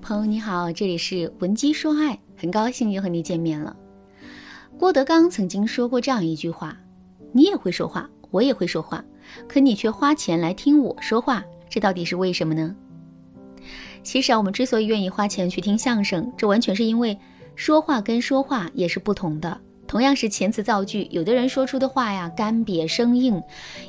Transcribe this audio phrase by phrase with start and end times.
[0.00, 3.76] 朋友你好，这里是文姬说爱，很高兴又和你见面了。
[4.78, 6.76] 郭德纲曾经说过这样一句话
[7.32, 9.04] ：“你也会说话，我也会说话，
[9.48, 12.74] 可你却花钱来听我说话，这到底是为什么呢？”
[14.02, 17.18] 其实啊，我们之所以愿意花钱去听相声，这完全是因为
[17.54, 19.60] 说话跟说话也是不同的。
[19.86, 23.42] 同样是遣词造句，有的人说出的话呀干瘪生硬，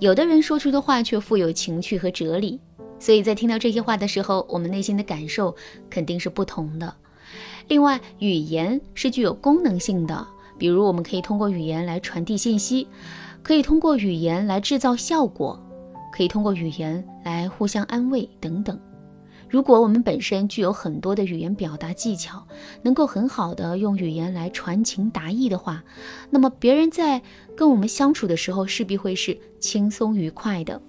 [0.00, 2.60] 有的人说出的话却富有情趣和哲理。
[2.98, 5.54] 所以在听到这些话的时候，我们内心的感受
[5.90, 6.94] 肯定是不同的。
[7.68, 10.26] 另外，语言是具有功能性的，
[10.58, 12.86] 比如我们可以通过语言来传递信息，
[13.42, 15.58] 可以通过语言来制造效果，
[16.12, 18.78] 可以通过语言来互相安慰等等。
[19.48, 22.44] 如果我们本身具有很多的语言表达技巧，
[22.82, 25.84] 能够很好的用语言来传情达意的话，
[26.30, 27.22] 那么别人在
[27.56, 30.80] 跟我们相处的时候，势必会是轻松愉快的。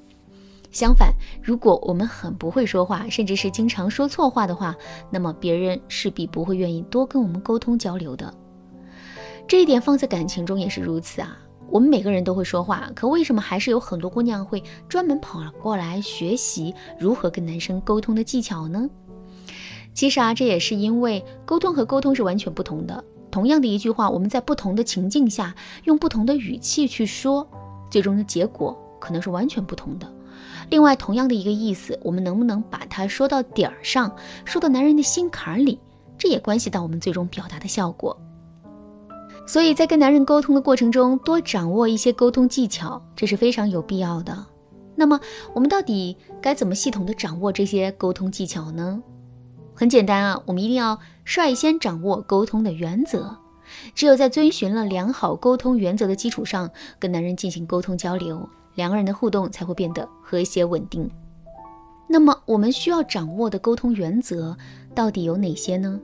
[0.76, 4.76] 相反，如果我们很不会说话，甚至是经常说错话的话，
[5.10, 8.34] 那么别人势必不会愿意多跟我们沟通交流的。
[9.48, 11.38] 这一点放在感情中也是如此啊。
[11.70, 18.90] 我们每个人都会说话，可为什么还是有很多姑娘会专门跑过来学习如何跟男生沟通的技巧呢？
[19.94, 23.02] 其实啊，这也是因为沟通和沟通是完全不同的。
[23.32, 25.56] 同样的一句话，我们在不同的情境下
[25.86, 27.48] 用不同的语气去说，
[27.90, 30.14] 最终的结果可能是完全不同的。
[30.70, 35.80] 另外，同样的一个意思，我们能不能把它说到点儿上，说到男人的心坎儿里，
[36.18, 38.20] 这也关系到我们最终表达的效果。
[39.48, 44.46] 所以在跟男人沟通的过程中，多掌握一些沟通技巧，这是非常有必要的。
[44.96, 45.20] 那么，
[45.54, 49.04] 我们到底该怎么系统的掌握这些沟通技巧呢？
[49.76, 53.38] 很简单啊，我们一定要率先掌握沟通的原则。
[53.94, 58.48] 只有在遵循了良好沟通原则的基础上，跟男人进行沟通交流。
[58.76, 61.10] 两个人的互动才会变得和谐稳定。
[62.08, 64.56] 那么，我们需要掌握的沟通原则
[64.94, 66.00] 到底有哪些呢？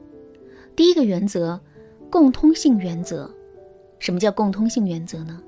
[0.75, 1.59] 第一个原则，
[2.09, 3.29] 共通性原则。
[3.99, 5.39] 什么叫共通性原则呢？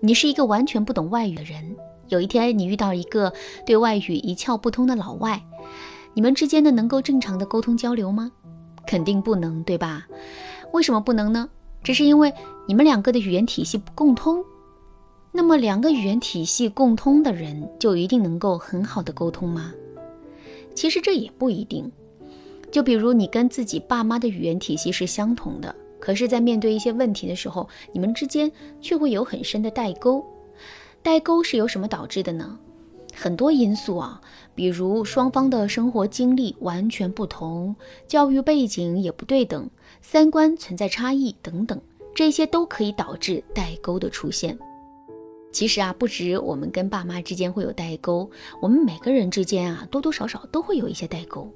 [0.00, 1.74] 你是一个完全不懂外语的人，
[2.08, 3.32] 有一天你遇到一个
[3.64, 5.42] 对外语一窍不通的老外，
[6.12, 8.30] 你们之间的能够正常的沟通交流吗？
[8.86, 10.06] 肯定不能，对吧？
[10.72, 11.48] 为什么不能呢？
[11.82, 12.30] 只是因为
[12.66, 14.44] 你们两个的语言体系不共通。
[15.36, 19.70] 那么，两个语言体系共通的人就一定能够很好的沟通吗？
[20.74, 21.92] 其实这也不一定。
[22.70, 30.24] 就比如你跟自己爸妈的语言体系是相同的，可是，在面对一些问题的时候，你们之间却会有很深的代沟。
[31.02, 32.58] 代沟是由什么导致的呢？
[33.14, 34.18] 很多因素啊，
[34.54, 37.76] 比如双方的生活经历完全不同，
[38.08, 39.68] 教育背景也不对等，
[40.00, 41.78] 三观存在差异等等，
[42.14, 44.58] 这些都可以导致代沟的出现。
[45.52, 48.30] 其实啊，不止我们跟爸妈之间会有代沟，
[48.60, 51.50] 我们每个人之间啊，多多少少都会有一些代沟。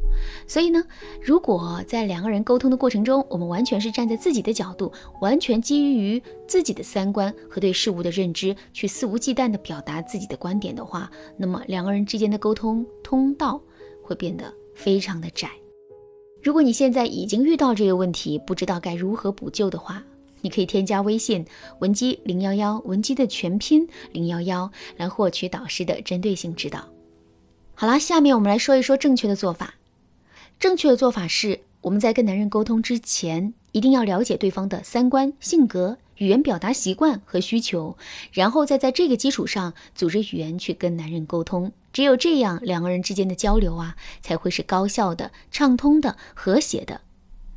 [0.46, 0.82] 所以呢，
[1.20, 4.90] 如果在两个人沟通的过程中，我们完全是站在自己的角度，
[5.20, 13.60] 完全基于自己的三观和对事物的认知，去肆无忌惮地表达自己的观点的话，那么两个人之间的沟通通道
[14.02, 15.50] 会变得非常的窄。
[16.42, 20.02] 如果你现在已经遇到这个问题，不知道该如何补救的话，
[20.42, 21.44] 你可以添加微信
[21.80, 26.88] 文姬零幺幺，文姬的全拼零幺幺，来获取导师的针对性指导。
[27.74, 29.74] 好啦，下面我们来说一说正确的做法。
[30.58, 37.96] 正确的做法是，我们在跟男人沟通之前，一定要了解对方的三观、性格、语言表达习惯和需求，
[38.32, 41.72] 然后再在这个基础上组织语言去跟男人沟通。
[41.92, 47.00] 只有这样，两个人之间的交流啊，才会是高效的、畅通的、和谐的。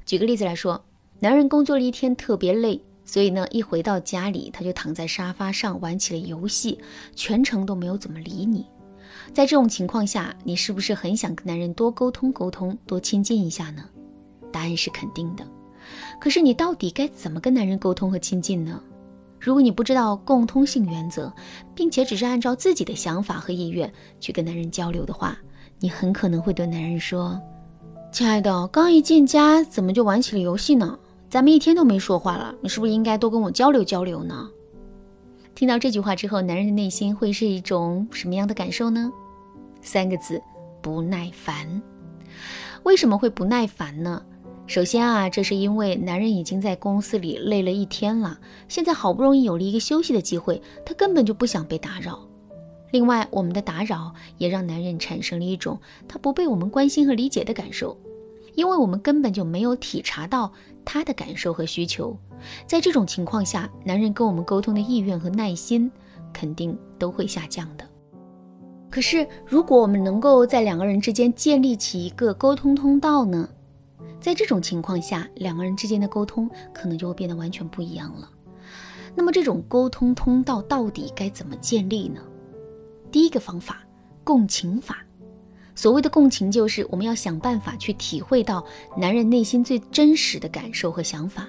[0.06, 0.86] 举个例子来说。
[1.24, 6.78] 男人工作了一天特别累，所以呢，一回到家里他就躺在沙发上玩起了游戏，
[7.16, 8.66] 全程都没有怎么理你。
[9.32, 13.86] 在这种情况下，你是不是很想跟男人多沟通沟通，多亲近一下呢？
[14.52, 15.48] 答案是肯定的。
[16.20, 18.84] 可是你到底该怎么跟男人沟通和亲近呢？
[19.40, 21.32] 如果你不知道共通性原则，
[21.74, 25.38] 并且只是按照自己的想法和意愿去跟男人交流的话，
[25.80, 27.40] 你很可能会对男人说
[28.12, 31.00] ：“亲爱的，刚一进家怎么就玩起了游戏呢？”
[31.33, 34.51] 咱们一天都没说话了，你是不是应该多跟我交流交流呢？
[35.56, 39.12] 听到这句话之后，男人的内心会是一种什么样的感受呢？
[39.81, 40.39] 三个字：
[40.80, 41.81] 不耐烦。
[42.83, 44.21] 为什么会不耐烦呢？
[44.68, 52.19] 首先啊，这是因为男人已经在公司里累了一天了，现在好不容易有了一个休息的机会，他根本就不想被打扰。
[52.91, 57.97] 另外，我们的打扰也让男人产生了一种他不被我们关心和理解的感受。
[58.56, 60.52] 因为我们根本就没有体察到
[60.86, 62.18] 他的感受和需求，
[62.66, 65.92] 在这种情况下，男人跟我们沟通的意愿和耐心
[66.32, 67.88] 肯定都会下降的。
[68.90, 73.50] 可是，如果我们能够在两个人之间建立起一个沟通通道呢？
[74.20, 78.30] 在这种情况下，两个人之间的沟通可能就会变得完全不一样了。
[79.16, 82.22] 那么，这种沟通通道到底该怎么建立呢？
[83.12, 83.84] 第一个方法，
[84.24, 85.04] 共情法。
[85.75, 88.64] 所谓的共情，就是我们要想办法去体会到
[88.98, 91.48] 男人内心最真实的感受和想法。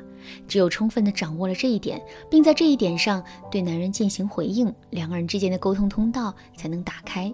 [0.49, 7.33] 只有充分的掌握了这一点，并在这一点上对男人进行回应，两个人之间的沟通通道才能打开。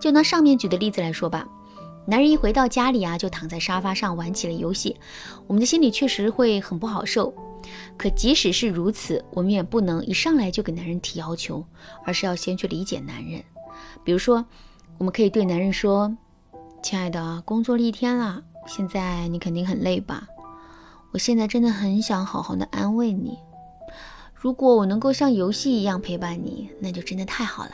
[0.00, 1.48] 就拿上面举的例子来说吧。
[2.06, 4.96] 男人一回到家里啊，就躺在沙发上玩起了游戏，
[5.46, 7.34] 我们的心里确实会很不好受。
[7.96, 11.62] 可即使是如此，我们也不能一上来就给男人提要求，
[12.04, 13.42] 而是要先去理解男人。
[14.04, 14.46] 比如说，
[14.96, 16.16] 我们可以对男人说
[16.82, 20.26] ：“亲爱的，工作了一天了，现在你肯定很累吧？
[21.12, 23.38] 我现在真的很想好好的安慰你。
[24.34, 27.72] 如果我能够像游戏一样陪伴你，那就真的太好了。”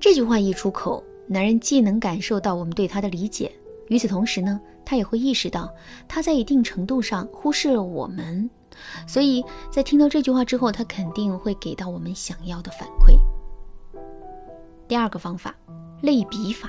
[0.00, 1.04] 这句话一出口。
[1.26, 3.52] 男人既能感受到我们对他的理解，
[3.86, 5.72] 与此同时呢，他也会意识到
[6.08, 8.50] 他在一定程度上忽视了我们，
[9.06, 13.14] 所以在听到这句话之后，他肯定会给到我们想要的反馈。
[14.88, 15.54] 第二个方法，
[16.02, 16.68] 类比法。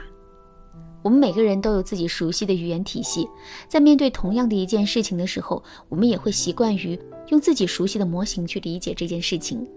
[1.04, 3.28] 我们每个人都有自己熟悉的语言体系，
[3.68, 7.00] 在面对同样的一件事情的时候，我们也会习惯于
[7.30, 9.68] 用自己熟悉的模型去理解这件事情。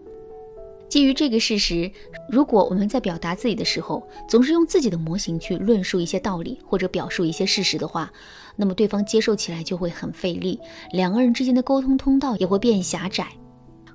[0.87, 1.91] 基于这个事实，
[2.31, 8.13] 如果我们在表达自己的时候，总是用自己的模型去论述一些道理或者表述一些事实的话，
[8.55, 10.61] 那么对方接受起来就会很费力，
[10.93, 13.27] 两个人之间的沟通通道也会变狭窄。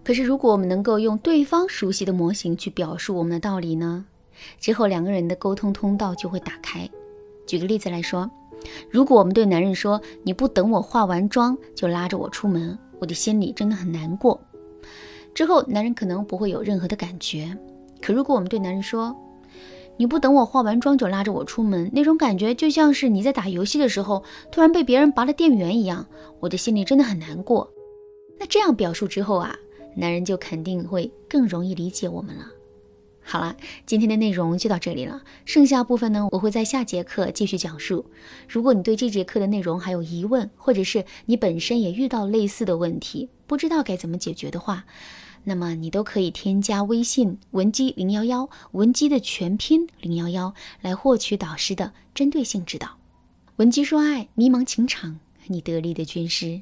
[0.03, 4.05] 可是，如果我们能够用对方熟悉的模型去表述我们的道理呢？
[4.59, 6.89] 之后两个人的沟通通道就会打开。
[7.49, 8.29] 举个例子来说，
[8.91, 14.39] 如果我们对男人说：“你不等我化完妆就拉着我出门，我的心里真的很难过。”
[15.33, 17.57] 之后，男人可能不会有任何的感觉。
[17.99, 19.15] 可如果我们对男人说
[19.97, 26.05] ：“你不等我化完妆就拉着我出门，那种感觉就像是你在打游戏的时候突然被别人拔了电源一样，
[26.39, 27.67] 我的心里真的很难过。”
[28.39, 29.55] 那这样表述之后啊，
[29.95, 32.45] 男人就肯定会更容易理解我们了。
[33.31, 33.55] 好了，
[33.85, 38.07] 今天的内容就到这里了，剩下部分呢，我会在下节课继续讲述。
[38.47, 44.85] 如果你对这节课的内容还有疑问，或者是你本身也遇到类似的问题，不知道该怎么解决的话，
[45.43, 52.97] 那么你都可以添加微信文姬零幺幺，文姬的全拼零幺幺，来获取导师的针对性指导。
[53.57, 56.61] 文姬说爱，迷茫情场，你得力的军师。